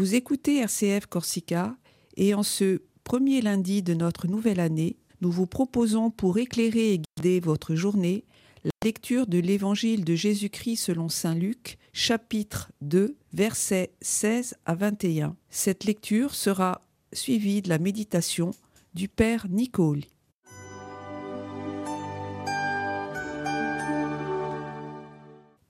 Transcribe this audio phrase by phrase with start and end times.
[0.00, 1.76] Vous écoutez RCF Corsica
[2.16, 7.02] et en ce premier lundi de notre nouvelle année, nous vous proposons pour éclairer et
[7.18, 8.24] guider votre journée
[8.64, 15.36] la lecture de l'Évangile de Jésus-Christ selon Saint Luc, chapitre 2, versets 16 à 21.
[15.50, 16.80] Cette lecture sera
[17.12, 18.52] suivie de la méditation
[18.94, 20.04] du Père Nicole.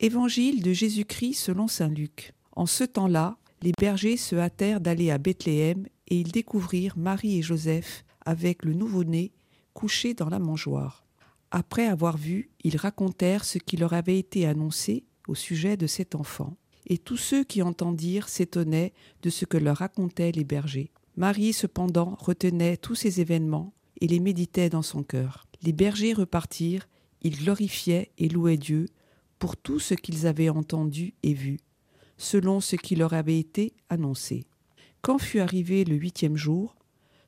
[0.00, 2.32] Évangile de Jésus-Christ selon Saint Luc.
[2.56, 7.42] En ce temps-là, les bergers se hâtèrent d'aller à Bethléem et ils découvrirent Marie et
[7.42, 9.32] Joseph avec le nouveau-né
[9.74, 11.04] couché dans la mangeoire.
[11.50, 16.14] Après avoir vu, ils racontèrent ce qui leur avait été annoncé au sujet de cet
[16.14, 16.56] enfant.
[16.86, 20.92] Et tous ceux qui entendirent s'étonnaient de ce que leur racontaient les bergers.
[21.16, 25.44] Marie, cependant, retenait tous ces événements et les méditait dans son cœur.
[25.62, 26.86] Les bergers repartirent,
[27.20, 28.86] ils glorifiaient et louaient Dieu
[29.40, 31.58] pour tout ce qu'ils avaient entendu et vu,
[32.16, 34.44] selon ce qui leur avait été annoncé.
[35.02, 36.76] Quand fut arrivé le huitième jour,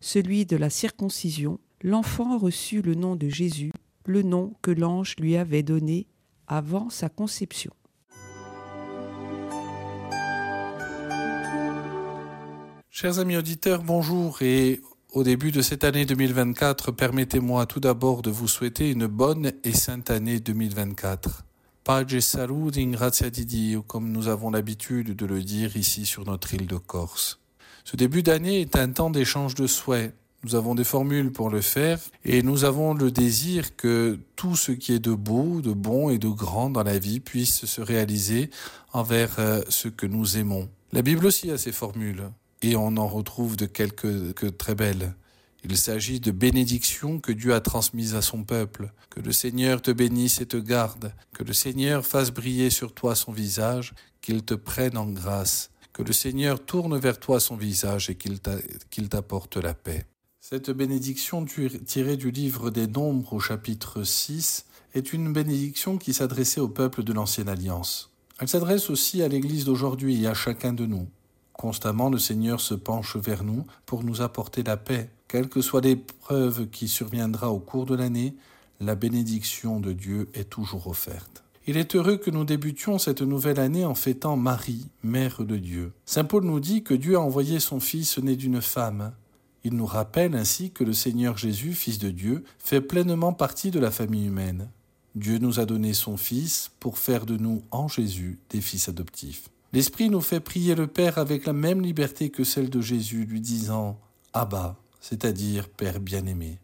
[0.00, 3.72] celui de la circoncision, l'enfant reçut le nom de Jésus,
[4.04, 6.06] le nom que l'ange lui avait donné
[6.46, 7.72] avant sa conception.
[12.90, 14.80] Chers amis auditeurs, bonjour et
[15.12, 19.72] au début de cette année 2024, permettez-moi tout d'abord de vous souhaiter une bonne et
[19.72, 21.44] sainte année 2024.
[21.86, 26.24] Pace salud in grazia di Dio, comme nous avons l'habitude de le dire ici sur
[26.24, 27.38] notre île de Corse.
[27.84, 30.12] Ce début d'année est un temps d'échange de souhaits.
[30.42, 34.72] Nous avons des formules pour le faire et nous avons le désir que tout ce
[34.72, 38.50] qui est de beau, de bon et de grand dans la vie puisse se réaliser
[38.92, 40.68] envers euh, ce que nous aimons.
[40.90, 45.14] La Bible aussi a ses formules et on en retrouve de quelques que très belles.
[45.68, 48.92] Il s'agit de bénédictions que Dieu a transmises à son peuple.
[49.10, 51.12] Que le Seigneur te bénisse et te garde.
[51.34, 55.70] Que le Seigneur fasse briller sur toi son visage, qu'il te prenne en grâce.
[55.92, 60.06] Que le Seigneur tourne vers toi son visage et qu'il t'apporte la paix.
[60.40, 66.60] Cette bénédiction tirée du livre des Nombres au chapitre 6 est une bénédiction qui s'adressait
[66.60, 68.12] au peuple de l'Ancienne Alliance.
[68.38, 71.08] Elle s'adresse aussi à l'Église d'aujourd'hui et à chacun de nous.
[71.54, 75.10] Constamment, le Seigneur se penche vers nous pour nous apporter la paix.
[75.36, 78.34] Quelle que soit l'épreuve qui surviendra au cours de l'année,
[78.80, 81.44] la bénédiction de Dieu est toujours offerte.
[81.66, 85.92] Il est heureux que nous débutions cette nouvelle année en fêtant Marie, Mère de Dieu.
[86.06, 89.12] Saint Paul nous dit que Dieu a envoyé son Fils né d'une femme.
[89.62, 93.78] Il nous rappelle ainsi que le Seigneur Jésus, Fils de Dieu, fait pleinement partie de
[93.78, 94.70] la famille humaine.
[95.16, 99.50] Dieu nous a donné son Fils pour faire de nous en Jésus des fils adoptifs.
[99.74, 103.42] L'Esprit nous fait prier le Père avec la même liberté que celle de Jésus, lui
[103.42, 104.00] disant
[104.32, 106.58] Abba, c'est-à-dire Père bien-aimé.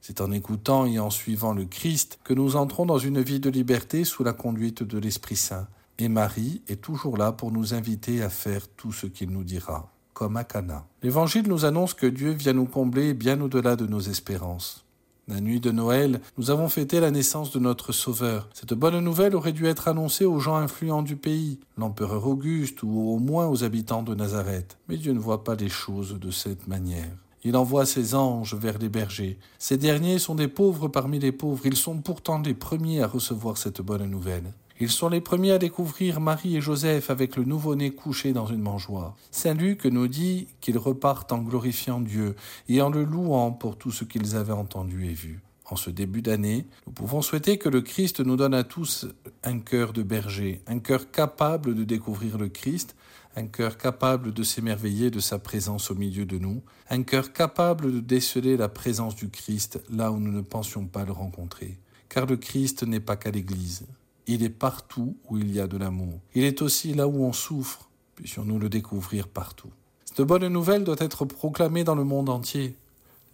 [0.00, 3.50] C'est en écoutant et en suivant le Christ que nous entrons dans une vie de
[3.50, 5.68] liberté sous la conduite de l'Esprit Saint.
[5.98, 9.92] Et Marie est toujours là pour nous inviter à faire tout ce qu'il nous dira,
[10.14, 10.86] comme à Cana.
[11.02, 14.84] L'Évangile nous annonce que Dieu vient nous combler bien au-delà de nos espérances.
[15.26, 18.48] La nuit de Noël, nous avons fêté la naissance de notre Sauveur.
[18.54, 23.10] Cette bonne nouvelle aurait dû être annoncée aux gens influents du pays, l'empereur Auguste ou
[23.10, 24.78] au moins aux habitants de Nazareth.
[24.88, 27.14] Mais Dieu ne voit pas les choses de cette manière.
[27.44, 29.38] Il envoie ses anges vers les bergers.
[29.58, 31.66] Ces derniers sont des pauvres parmi les pauvres.
[31.66, 34.52] Ils sont pourtant les premiers à recevoir cette bonne nouvelle.
[34.80, 38.62] Ils sont les premiers à découvrir Marie et Joseph avec le nouveau-né couché dans une
[38.62, 39.16] mangeoire.
[39.32, 42.36] Saint Luc nous dit qu'ils repartent en glorifiant Dieu
[42.68, 45.40] et en le louant pour tout ce qu'ils avaient entendu et vu.
[45.70, 49.06] En ce début d'année, nous pouvons souhaiter que le Christ nous donne à tous
[49.44, 52.94] un cœur de berger, un cœur capable de découvrir le Christ,
[53.36, 57.92] un cœur capable de s'émerveiller de sa présence au milieu de nous, un cœur capable
[57.92, 61.78] de déceler la présence du Christ là où nous ne pensions pas le rencontrer.
[62.08, 63.86] Car le Christ n'est pas qu'à l'Église.
[64.26, 66.20] Il est partout où il y a de l'amour.
[66.34, 67.88] Il est aussi là où on souffre.
[68.16, 69.70] Puissions-nous le découvrir partout.
[70.04, 72.74] Cette bonne nouvelle doit être proclamée dans le monde entier.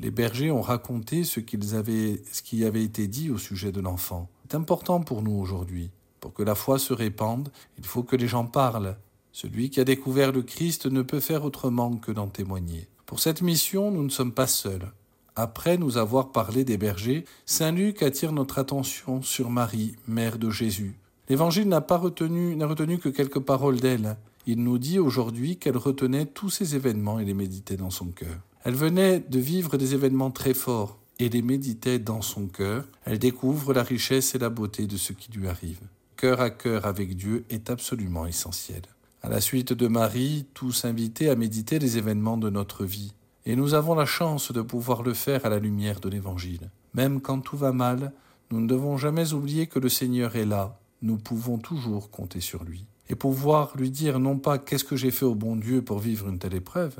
[0.00, 1.40] Les bergers ont raconté ce,
[1.74, 4.28] avaient, ce qui avait été dit au sujet de l'enfant.
[4.46, 5.90] C'est important pour nous aujourd'hui.
[6.20, 8.96] Pour que la foi se répande, il faut que les gens parlent.
[9.32, 12.86] Celui qui a découvert le Christ ne peut faire autrement que d'en témoigner.
[13.06, 14.92] Pour cette mission, nous ne sommes pas seuls.
[15.34, 20.50] Après nous avoir parlé des bergers, Saint Luc attire notre attention sur Marie, mère de
[20.50, 20.94] Jésus.
[21.28, 24.16] L'Évangile n'a pas retenu, n'a retenu que quelques paroles d'elle.
[24.46, 28.36] Il nous dit aujourd'hui qu'elle retenait tous ces événements et les méditait dans son cœur.
[28.62, 32.86] Elle venait de vivre des événements très forts et les méditait dans son cœur.
[33.04, 35.80] Elle découvre la richesse et la beauté de ce qui lui arrive.
[36.16, 38.82] Cœur à cœur avec Dieu est absolument essentiel.
[39.22, 43.14] À la suite de Marie, tous invités à méditer les événements de notre vie
[43.46, 46.70] et nous avons la chance de pouvoir le faire à la lumière de l'Évangile.
[46.94, 48.12] Même quand tout va mal,
[48.50, 52.64] nous ne devons jamais oublier que le Seigneur est là, nous pouvons toujours compter sur
[52.64, 52.86] lui.
[53.10, 56.28] et pouvoir lui dire non pas qu'est-ce que j'ai fait au bon Dieu pour vivre
[56.28, 56.96] une telle épreuve,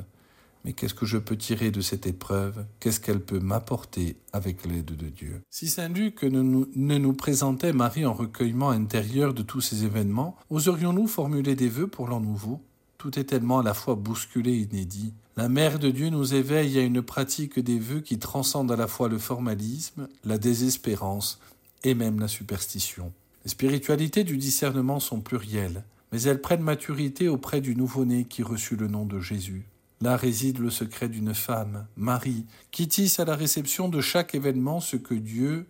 [0.65, 2.65] mais qu'est-ce que je peux tirer de cette épreuve?
[2.79, 5.41] Qu'est-ce qu'elle peut m'apporter avec l'aide de Dieu?
[5.51, 9.85] Si Saint Luc ne nous, ne nous, présentait Marie en recueillement intérieur de tous ces
[9.85, 12.61] événements, oserions-nous formuler des vœux pour l'an nouveau?
[12.97, 15.13] Tout est tellement à la fois bousculé et inédit.
[15.37, 18.87] La Mère de Dieu nous éveille à une pratique des vœux qui transcende à la
[18.87, 21.39] fois le formalisme, la désespérance
[21.83, 23.13] et même la superstition.
[23.43, 28.77] Les spiritualités du discernement sont plurielles, mais elles prennent maturité auprès du nouveau-né qui reçut
[28.77, 29.67] le nom de Jésus.
[30.01, 34.79] Là réside le secret d'une femme, Marie, qui tisse à la réception de chaque événement
[34.79, 35.67] ce que Dieu,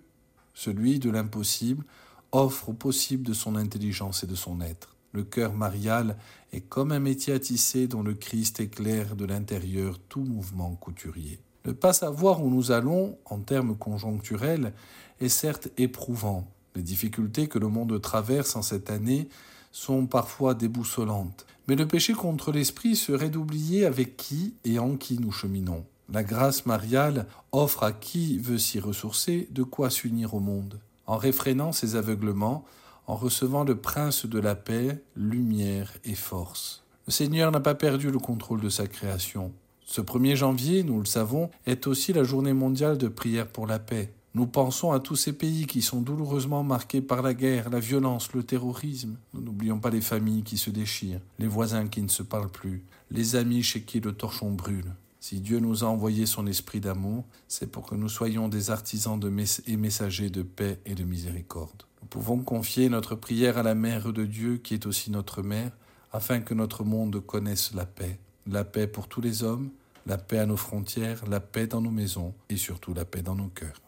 [0.54, 1.86] celui de l'impossible,
[2.31, 4.95] offre au possible de son intelligence et de son être.
[5.13, 6.18] Le cœur marial
[6.51, 11.39] est comme un métier à tisser dont le Christ éclaire de l'intérieur tout mouvement couturier.
[11.66, 14.74] Ne pas savoir où nous allons, en termes conjoncturels,
[15.21, 16.51] est certes éprouvant.
[16.75, 19.30] Les difficultés que le monde traverse en cette année
[19.75, 21.45] sont parfois déboussolantes.
[21.68, 25.83] Mais le péché contre l'esprit serait d'oublier avec qui et en qui nous cheminons.
[26.10, 30.80] La grâce mariale offre à qui veut s'y ressourcer de quoi s'unir au monde.
[31.07, 32.63] En réfrénant ses aveuglements,
[33.06, 36.86] en recevant le prince de la paix, lumière et force.
[37.06, 39.51] Le Seigneur n'a pas perdu le contrôle de sa création.
[39.83, 43.80] Ce 1er janvier, nous le savons, est aussi la journée mondiale de prière pour la
[43.80, 44.13] paix.
[44.36, 48.34] Nous pensons à tous ces pays qui sont douloureusement marqués par la guerre, la violence,
[48.34, 49.16] le terrorisme.
[49.34, 52.84] Nous n'oublions pas les familles qui se déchirent, les voisins qui ne se parlent plus,
[53.12, 54.94] les amis chez qui le torchon brûle.
[55.22, 59.18] Si Dieu nous a envoyé son esprit d'amour, c'est pour que nous soyons des artisans
[59.18, 59.32] de
[59.68, 61.84] et messagers de paix et de miséricorde.
[62.02, 65.72] Nous pouvons confier notre prière à la Mère de Dieu qui est aussi notre Mère,
[66.12, 68.20] afin que notre monde connaisse la paix.
[68.48, 69.70] La paix pour tous les hommes,
[70.06, 73.36] la paix à nos frontières, la paix dans nos maisons et surtout la paix dans
[73.36, 73.85] nos cœurs.